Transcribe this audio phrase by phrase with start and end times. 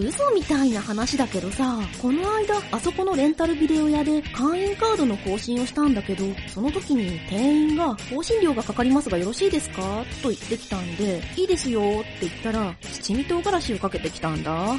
[0.00, 10.04] 嘘みたいな話だけどさ、この間、あそこのレンタルビデオ屋で会員カードの更新をしたんだけど、その時に店員が、更新料がかかりますがよろしいですか？
[10.22, 11.84] と言ってきたんで、いいですよっ
[12.20, 14.74] て言ったら、七味唐辛子をかけてきたんだ。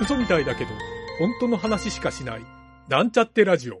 [0.00, 0.70] 嘘みたいだけど、
[1.18, 2.42] 本当の話しかしない。
[2.88, 3.80] なんちゃってラジオ。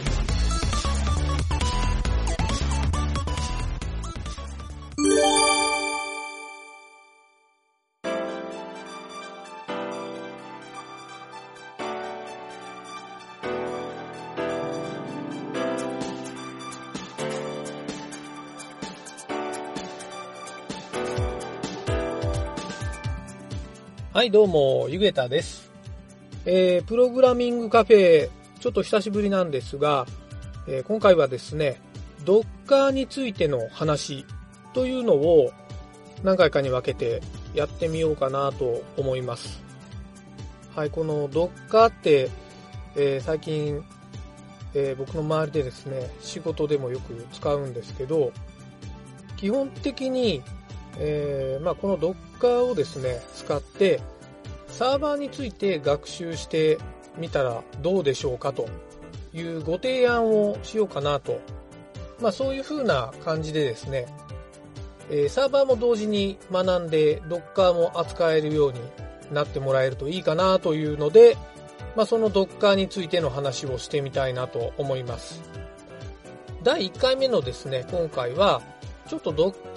[24.13, 25.71] はい、どうも、ゆげたです。
[26.43, 30.05] えー、プログラミングカフェ、ちょっと久しぶりなんですが、
[30.67, 31.81] えー、今回はですね、
[32.25, 34.25] Docker についての話
[34.73, 35.53] というのを
[36.23, 37.21] 何回かに分けて
[37.53, 39.63] やってみようかなと思います。
[40.75, 42.29] はい、この Docker って、
[42.97, 43.81] えー、最近、
[44.73, 48.33] え、僕の周りでですね、仕事でもよく使うんですけど、
[49.37, 50.43] 基本的に、
[50.97, 53.99] えー、まあ、この Docker をですね、使って、
[54.67, 56.77] サーバーについて学習して
[57.17, 58.67] みたらどうでしょうかと
[59.33, 61.39] いうご提案をしようかなと。
[62.21, 64.05] まあそういう風な感じでですね、
[65.09, 68.79] えー、サーバーも同時に学んで Docker も扱えるように
[69.31, 71.37] なってもらえるといいかなというので、
[71.95, 75.41] まあその Docker についての話をしてみたいなと思います。
[76.63, 78.61] 第1回目のですね、今回は、
[79.07, 79.33] ちょっと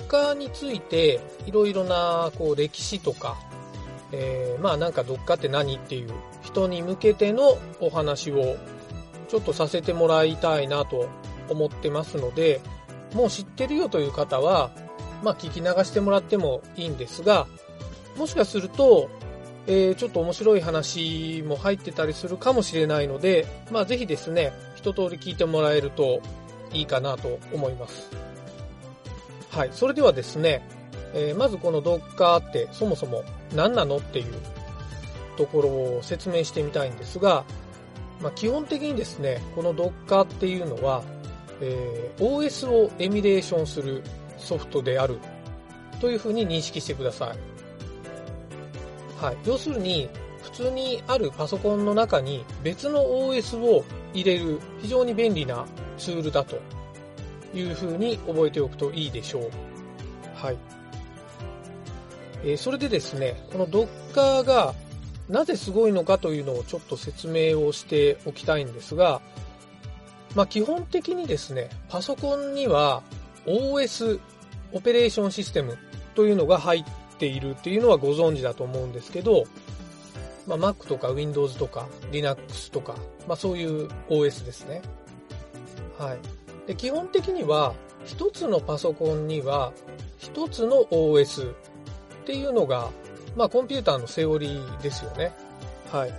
[0.08, 3.36] Docker についていろいろなこう歴史とか
[4.16, 6.10] えー、まあなんかどっかって何っていう
[6.42, 8.56] 人に向けてのお話を
[9.28, 11.08] ちょっとさせてもらいたいなと
[11.48, 12.60] 思ってますので、
[13.12, 14.70] もう知ってるよという方は、
[15.22, 17.46] まあ聞き流してもらってもいいんですが、
[18.16, 19.10] もしかすると、
[19.66, 26.20] えー、ちょっと面白い話も入ってたりするかもしれないので、まあぜひですね、一通り聞いてもらえると
[26.72, 28.33] いいかなと思います。
[29.54, 30.66] はい、それではですね、
[31.14, 33.22] えー、まずこの Docker ってそもそも
[33.54, 34.34] 何なのっていう
[35.36, 37.44] ところを説明してみたいんですが、
[38.20, 41.04] まあ、基本的にですね、この Docker っていうのは、
[41.60, 44.02] えー、OS をエミュレーションする
[44.38, 45.20] ソフトである
[46.00, 47.38] というふうに認識してください。
[49.22, 49.36] はい。
[49.44, 50.08] 要するに、
[50.42, 55.64] 普通にあるパソコンの中に別の OS を入れる非常に便利な
[55.96, 56.60] ツールだと
[57.54, 59.50] いうふうに覚えておくといいでしょう。
[60.34, 60.56] はい。
[62.44, 64.74] えそれでですね、この Docker が
[65.28, 69.22] なぜすごいのかというのをちょっと説明をしておきたいんですが、
[70.34, 73.02] まあ、基本的にですね、パソコンには
[73.46, 74.20] OS、
[74.72, 75.78] オペレーションシステム
[76.14, 76.84] というのが入っ
[77.18, 79.44] ているっていうのはご存知だと思うんですけど、
[80.46, 84.82] まあ、Mac とか Windows とか Linux とか、まあ、そういう OS ですね。
[85.98, 86.18] はい。
[86.66, 89.72] で基本的には、一つのパソコンには
[90.18, 91.54] 一つの OS、
[92.24, 92.90] っていうのが、
[93.36, 95.32] まあ、コンピューターのセオリーですよね。
[95.92, 96.10] はい。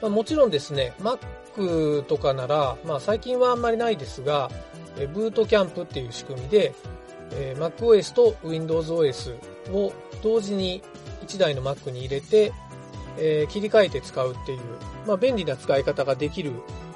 [0.00, 4.50] まあ、もちろんですね、Mac とかなら、まあ、最近はあんまりないですが、
[4.98, 6.74] えブートキャンプっていう仕組みで、
[7.32, 9.36] えー、MacOS と WindowsOS
[9.72, 9.92] を
[10.22, 10.82] 同時に
[11.26, 12.52] 1台の Mac に入れて、
[13.18, 14.60] えー、切り替えて使うっていう、
[15.06, 16.52] まあ、便利な使い方ができる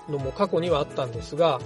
[0.09, 1.60] のも過去にはあったんですが、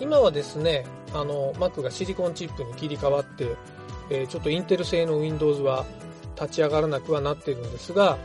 [0.00, 3.56] 今はですね、あの、Mac がシリコンチップに切り替わって、
[4.10, 5.84] えちょっとインテル製の Windows は
[6.40, 8.18] 立ち上がらなくはなってるんですが、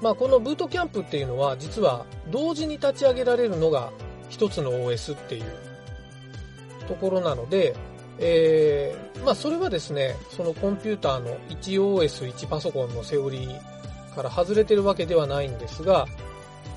[0.00, 3.90] まあ、このブートキャンプっていうのは実は同時に立ち上げられるのが
[4.30, 5.44] 一つの OS っていう
[6.88, 7.76] ところなので、
[8.18, 16.06] えー、まあ、それはですね、そのコンピューターの 1OS、1パソコンのセオリーから外れてるわけではないんですが、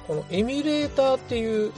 [0.07, 1.71] このエミュレーターっていう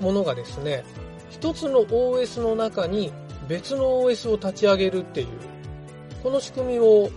[0.00, 0.84] ものがですね、
[1.32, 3.10] 一つの OS の中に
[3.48, 5.28] 別の OS を立ち上げるっていう
[6.22, 7.10] この仕組みを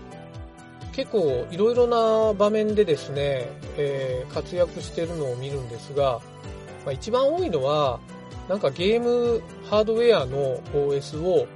[0.93, 6.21] 結構いろいろな場面でですね、えー、活躍してるのを見るんですが、
[6.85, 7.99] まあ、一番多いのは、
[8.47, 11.47] なんかゲームハードウェアの OS を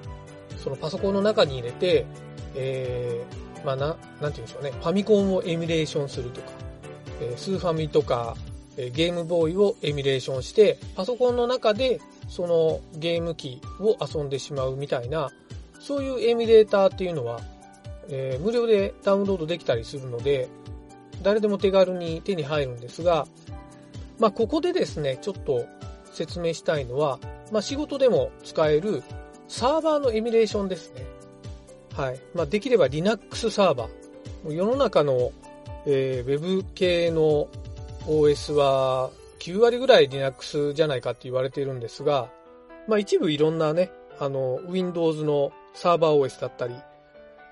[0.58, 2.06] そのパソコンの中に入れて、
[2.54, 6.48] えー、まあな、なんて言うんでしょうね、ファミコンをエミュレーションするとか、
[7.22, 8.36] えー、スーファミとか、
[8.76, 15.32] えー、ゲームボーイをエミュレーションして、パソコンの中でそのゲーム機を遊んでしまうみたいな、
[15.80, 17.42] そういうエミュレーターっていうのは、
[18.08, 20.48] えー、無料でダウンロードできたりするので、
[21.22, 23.28] 誰でも手軽に手に入るんですが、
[24.20, 25.66] まあ、ここでですね、ちょっと
[26.14, 27.20] 説明したいのは、
[27.52, 29.04] まあ、仕事でも使える
[29.48, 31.06] サーバーのエミュレーションですね。
[31.96, 32.20] はい。
[32.34, 34.54] まあ、できれば Linux サーバー。
[34.54, 35.32] 世の中の、
[35.86, 37.48] えー、ウェブ系の
[38.06, 42.30] OS は9割ぐらい Linux じゃないかって言われているんですが、
[42.88, 46.76] まあ、一部いろんなね、あの、Windows のサーバー OS だったり、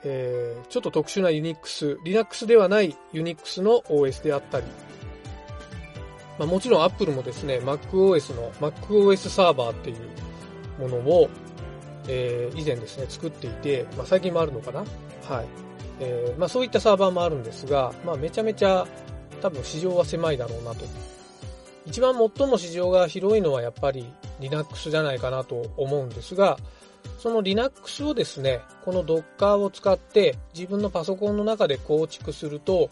[0.04, 4.66] えー、ちょっと特殊な Unix、Linux ではない Unix の OS であったり、
[6.38, 11.30] まあ、もちろん Apple もですね、MacOS の MacOS サーバーっていうものを、
[12.07, 14.80] えー、以前ですね、作っていて、まあ、最近もあるのかな？
[14.80, 15.45] はい。
[16.00, 18.86] えー、まあ、そういったサーバーもあるんですが、まあ、めちゃめちゃ
[19.42, 20.86] 多分市場は狭いだろうなと。
[21.88, 24.06] 一番最も市場が広いのはやっぱり
[24.42, 26.57] Linux じゃないかなと思うんですが、
[27.18, 32.89] その Linux をですね、この Docker を使って自分のパソコンの中で構築すると、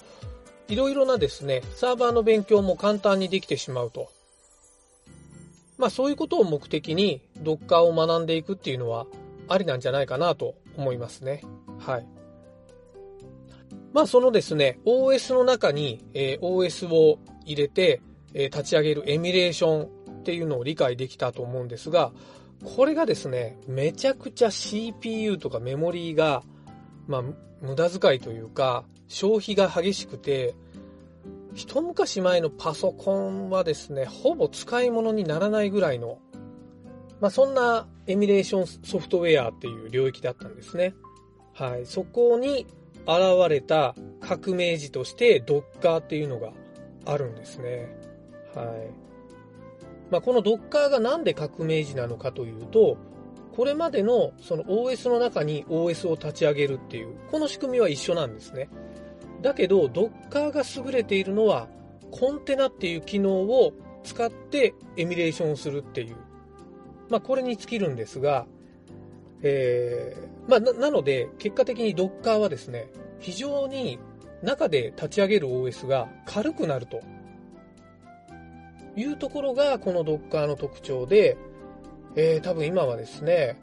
[0.70, 4.10] いろいろなですね、サーバーの勉強も簡単にできてしまうと。
[5.78, 9.08] まあそういうことを目的に Docker を学んでいくっていうのは
[9.50, 11.42] ありなんじゃないかなと思いますね。
[11.80, 12.08] はい。
[13.92, 18.02] まあそのですね、OS の中に、えー、OS を入れて、
[18.36, 19.88] え、立ち上げるエミュレーション
[20.20, 22.12] っていうのを理解できたと思うんですが、
[22.64, 26.44] これがですね、めちゃくちゃ CPU とかメモリーが、
[27.08, 27.24] まあ、
[27.62, 30.54] 無駄遣いというか、消費が激しくて、
[31.54, 36.20] 一昔前のパソコンはですね、ほぼ使い物にならないぐらいの、
[37.22, 40.94] まあ、そんなエミュレーションソフトウェアっていう領域だったんですね。
[41.54, 41.86] はい。
[41.86, 42.68] そこに
[43.08, 46.52] 現れた革命児として Docker っていうのが
[47.06, 48.05] あるんですね。
[48.56, 49.06] はい。
[50.12, 52.98] まあ、この Docker がなんで革命児なのかというと、
[53.56, 58.70] これまでのその OS の中に OS を立ち上げるっていう、この仕組みは一緒なんですね。
[59.42, 61.68] だけど、Docker が優れているのは、
[62.12, 63.74] コンテナっていう機能を
[64.04, 66.16] 使ってエミュレーションするっていう。
[67.10, 68.46] まあ、これに尽きるんですが、
[69.42, 74.00] えー、まあ、な、なので、結果的に Docker はですね、非常に
[74.42, 77.02] 中で立ち上げる OS が軽くなると
[78.96, 81.38] いうところが、この Docker の特徴で、
[82.16, 83.60] えー、多分今はですね、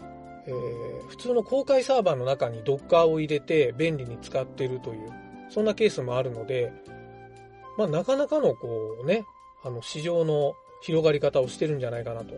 [0.47, 5.13] えー、普通の公開サーバーの中に Docker を入れて便利に使ってるという、
[5.49, 6.73] そんなケースもあるので、
[7.79, 9.25] まあ、なかなかのこうね、
[9.65, 12.35] あの市場の広がり方をしてるんじゃないかなと。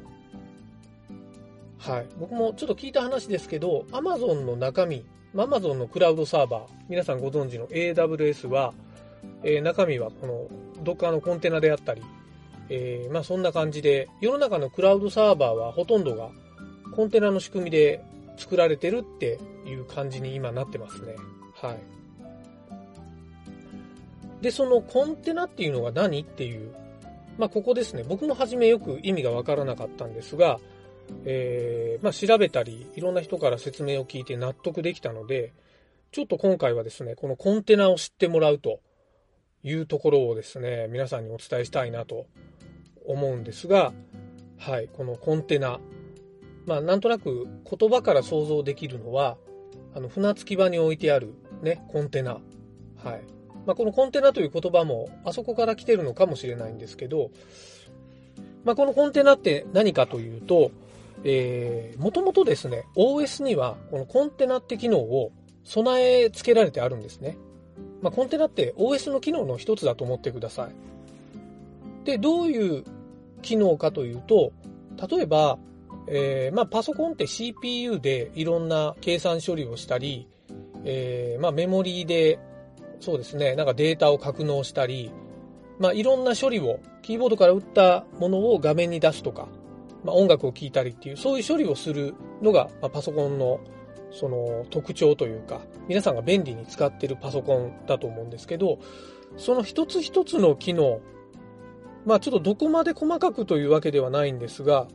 [1.78, 2.06] はい。
[2.18, 5.04] 僕もちょっと聞いた話ですけど、Amazon の中身、
[5.34, 8.72] Amazon のクラウドサーバー、皆さんご存知の AWS は、
[9.42, 12.02] えー、中身はこの Docker のコンテナであったり、
[12.68, 16.30] えー、まあそんな感じで、世の中のクラウドサーバーはほとんどが
[16.94, 18.02] コンテナの仕組みで
[18.36, 21.14] 作られてるっていう感じに今なってますね。
[21.54, 21.78] はい。
[24.42, 26.74] で、そのコンテナっていうのが何っていう、
[27.38, 28.04] まあここですね。
[28.06, 30.60] 僕も初めよく意味がわからなかったんですが、
[31.24, 35.52] えー、まあ調べたり、いろんな人から説明を聞いて納得できたので、
[36.12, 38.80] ちょっと今回はですね、このコンテナを知ってもらうと
[39.64, 42.26] いうところをですね、皆さんにお伝えしたいなと
[43.06, 43.92] 思うんですが、
[44.58, 45.80] はい、このコンテナ。
[46.66, 49.36] まあ、なんとなく言葉から想像できるのは、
[49.94, 52.34] あの、船着き場に置いてあるね、コンテナ。
[53.02, 53.20] はい。
[53.66, 57.30] まあ、このコンテナという言葉もあそこから来てるのかもしれないんですけど、
[58.64, 60.70] まあ、このコンテナって何かというと、
[61.24, 65.32] えー、もともとですね、OS にはこのコンテナって機能を
[65.64, 67.38] 備え付けられてあるんですね。
[68.04, 72.04] まあ、コンテナって OS の機能の一つだと思ってください。
[72.04, 72.84] で、どういう
[73.40, 74.52] 機能かというと、
[75.10, 75.58] 例えば、
[76.06, 80.28] えー、まあ、パソコンって CPU でいろんな計算処理をしたり、
[80.84, 82.38] えー、まあ、メモリーで、
[83.00, 85.10] そうですね、なんかデータを格納したり、
[85.78, 89.48] まあ、いろんな処理を、キーボードから打ったものを画面に出すとか、
[90.04, 93.60] まあ、音楽を聴いたりっていう、そういう処理をするのが、まあ、パソコンの、
[94.14, 98.78] その特徴というか、皆さんが便利に使ってるパソコンだと思うんですけど、
[99.36, 101.00] その一つ一つの機能
[102.06, 104.88] まあちょっとどこまで細かくというわけではないんですが、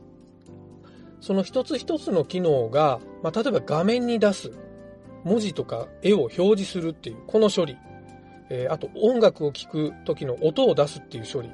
[1.20, 4.52] その一つ一つの機能が、まあ例えば画面に出す、
[5.24, 7.76] 文字とか絵を表示するっていう、この処理。
[8.52, 11.50] えー、あと音楽を聴く時の音を出すっていう処理。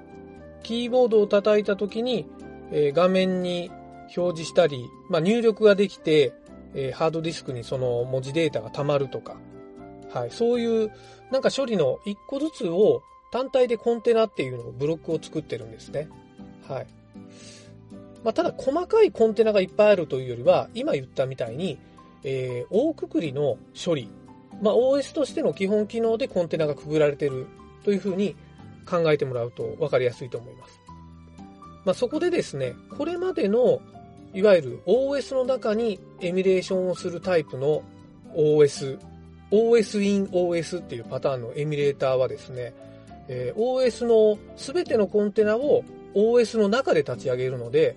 [0.62, 2.26] キーボードを叩いた時に、
[2.70, 3.70] えー、画面に
[4.16, 6.32] 表示したり、まあ入力ができて、
[6.76, 9.36] えー、ハードディスクにその文字データが溜まるとか、
[10.12, 10.92] はい、そういう
[11.32, 13.02] なんか処理の一個ずつを
[13.32, 16.08] 単体でコンテナっていうのをブロックを作ってるんですね。
[16.68, 16.86] はい。
[18.22, 21.78] まあ、ただ細かいコンテナがいっぱいあるというよりは、今言ったみたいに、
[22.24, 24.08] えー、大くくりの処理、
[24.62, 27.46] まあ、OS としての基本機能でコンテナがくぐられてる
[27.84, 28.34] というふうに
[28.88, 30.80] 考えてもらうと分かりやすいと思います。
[31.84, 33.80] まあ、そこでですね、これまでの
[34.34, 37.82] いわゆる OS の中にエミュレーションをするタイプの
[38.34, 38.98] OS、
[39.50, 42.74] OS in OS っていうパターンのエミュレーターはですね、
[43.28, 47.96] えー、OS の全てのコンテナを OS の中で立ち上げるので、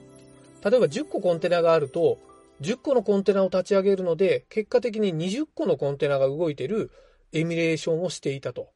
[0.63, 2.19] 例えば10個コンテナがあると、
[2.61, 6.91] 10個のコンテナを立ち上げるので、結果的に20個のコンテナが動いている
[7.31, 8.69] エミュレーションをしていたと。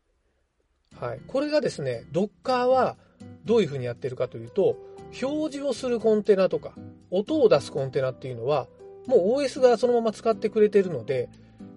[1.00, 1.19] はい。
[1.27, 2.98] これがですね、Docker は
[3.46, 4.77] どういうふうにやってるかというと、
[5.22, 6.74] 表示をするコンテナとか、
[7.12, 8.67] 音を出すコンテナっていうのは、
[9.08, 11.29] もう OS がそのまま使ってくれてるので、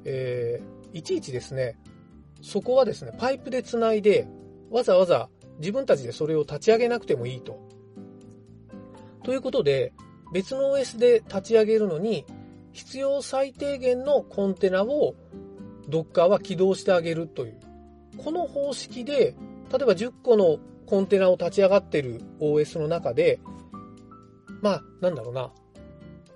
[0.05, 1.76] えー、いちいちですね、
[2.40, 4.26] そこはですね、パイプでつないで、
[4.71, 5.28] わざわざ
[5.59, 7.59] 自分たちでそれを立ち上げなくてもいいと。
[9.23, 9.93] ということで、
[10.33, 12.25] 別の OS で立ち上げるのに、
[12.73, 15.14] 必要最低限のコンテナを
[15.88, 17.61] Docker は起動してあげるという。
[18.19, 19.35] この方式で、
[19.73, 23.40] 例えば10個のコンテナを立ち上がってる OS の中で、
[24.62, 25.52] まあ、なんだろうな。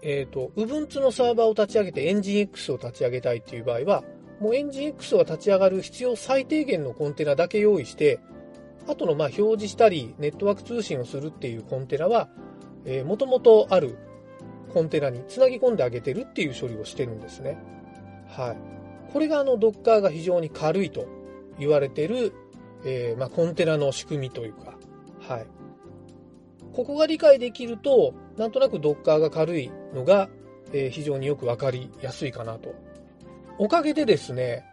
[0.03, 4.03] えっ、ー、と、Ubuntu のサーバーを立ち上げて EngineX を立ち上げたいっていう場合は、
[4.41, 8.21] もう EngineX が立ち上がる必要最低限のコンテナだけ用意して、
[8.89, 12.29] あとのまあ表示したり、ネットワーク通信をするっていうコンテナは、
[12.85, 13.99] えー、元々ある
[14.73, 17.59] コンテナにつなぎ込んであげてるっていう処理をしてるんですね。
[18.29, 19.13] はい。
[19.13, 21.07] これがあの Docker が非常に軽いと
[21.59, 22.33] 言われてる、
[22.85, 24.75] えー、まあ、コンテナの仕組みというか、
[25.21, 25.47] はい。
[26.73, 30.29] ここが理解できると、なんとなく Docker が軽いのが、
[30.73, 32.75] えー、非常によくわかりやすいかなと。
[33.59, 34.65] おかげでですね、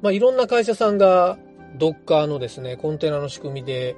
[0.00, 1.38] まあ、いろんな会社さんが
[1.76, 3.96] Docker のですね、コンテナの仕組みで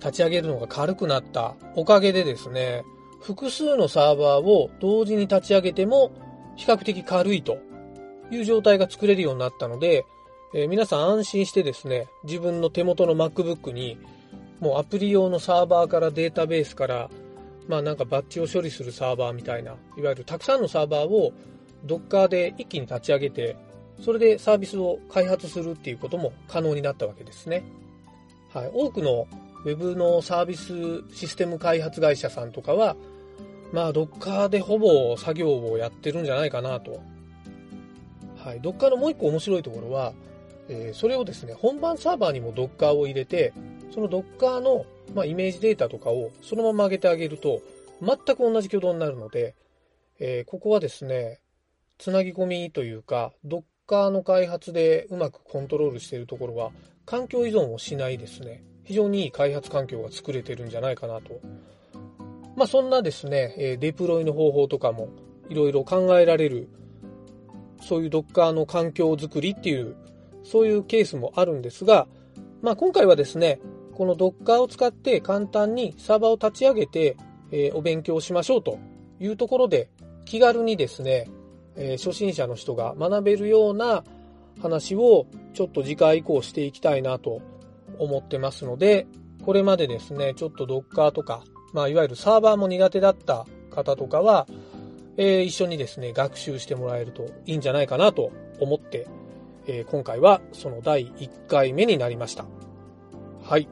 [0.00, 1.54] 立ち上げるのが軽くなった。
[1.74, 2.82] おかげでですね、
[3.20, 6.12] 複数のサーバーを同時に立ち上げても
[6.56, 7.58] 比較的軽いと
[8.30, 10.04] いう状態が作れるようになったので、
[10.58, 13.98] えー、皆さん安心してですね、自分の手元の MacBook に
[14.58, 17.10] もうアプリ用のサーバーからデータベースから、
[17.68, 21.34] まあなんかバッチを処理するサーバーみたいな、いわゆるたくさんのサーバーを
[21.84, 23.54] Docker で一気に立ち上げて
[24.00, 27.62] それでサービスを開発するっていうことも可能になったわけですね。
[28.54, 28.70] はい。
[28.72, 29.26] 多くの
[29.66, 32.96] Web のサービスシステム開発会社さんとかは、
[33.74, 37.02] まあ、Docker でほぼ作業をやってるんじゃないかなと。
[38.42, 38.60] はい。
[38.62, 40.14] Docker のもう一個面白いところは、
[40.68, 43.52] えー、それをですね、本番サーバーにも Docker を入れて、
[43.92, 47.60] その Docker の、まあ、イメージデータとかをそのまま上げてあげると、
[48.00, 49.54] 全く同じ挙動になるので、
[50.18, 51.40] えー、ここはですね、
[51.98, 53.32] つなぎ込みというか、
[53.86, 56.72] カーの開発でうまくコントロールしているところは、
[57.04, 58.64] 環境依存をしないですね。
[58.84, 61.40] 非常にいい開発環境が作れてるんじゃないかなと。
[62.56, 65.08] まあそんなですね、デプロイの方法とかも
[65.48, 66.68] いろいろ考えられる、
[67.80, 69.96] そういう Docker の環境づくりっていう、
[70.50, 72.06] そういうケースもあるんですが、
[72.62, 73.60] まあ今回はですね、
[73.94, 77.16] この Docker を使って簡単にサーバーを立ち上げて、
[77.50, 78.78] えー、お勉強しましょうと
[79.20, 79.88] いうところで
[80.26, 81.30] 気軽にですね、
[81.76, 84.04] えー、初心者の人が学べるような
[84.60, 87.40] 話をちょっと次回以降していきたいなと
[87.98, 89.06] 思ってますので、
[89.44, 94.46] これまでですね、ちょっと Docker とか、まあ、いわゆるサーバーも苦手だった方とかは、
[95.16, 99.06] えー、一緒にですね、学習してもらえるといいんじゃないかなと思って、
[99.66, 102.46] えー、今回はその第1回目になりました。
[103.42, 103.68] はい。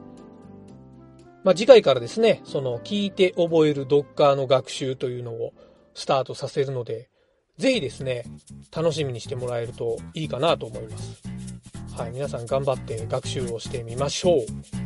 [1.43, 5.53] まあ、次回からですね、その聞いて覚えるドッカーの学習というのを
[5.93, 7.09] スタートさせるので、
[7.57, 8.25] ぜひですね、
[8.75, 11.21] 楽しみにしてもらえるといいかなと思います。
[11.95, 14.84] はい、皆さん頑張って学習をしてみましょう。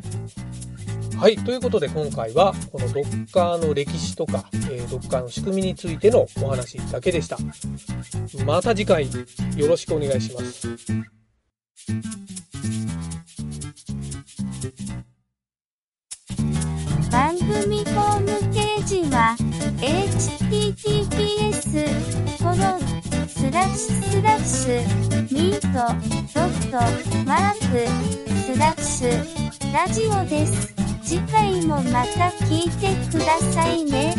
[1.20, 7.38] はい、ということで今回はこの Docker の歴史とか、えー、Docker の仕組みについてのお話だけでした。
[8.46, 9.10] また次回
[9.58, 10.70] よろしくお願いします。
[17.12, 19.36] 番組ホームページは
[19.82, 21.86] https
[22.38, 22.56] コロン
[23.28, 24.80] スラッシュスラッシュ
[25.34, 25.68] ミート
[26.34, 26.78] ドット
[27.26, 27.62] マーク
[28.54, 30.79] スラッシュラジオです。
[31.10, 34.14] 次回もまた聞いてくださいね。